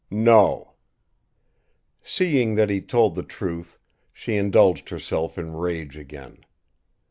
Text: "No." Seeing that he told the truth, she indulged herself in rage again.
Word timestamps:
"No." 0.09 0.73
Seeing 2.01 2.55
that 2.55 2.71
he 2.71 2.81
told 2.81 3.13
the 3.13 3.21
truth, 3.21 3.77
she 4.11 4.35
indulged 4.35 4.89
herself 4.89 5.37
in 5.37 5.53
rage 5.53 5.95
again. 5.95 6.39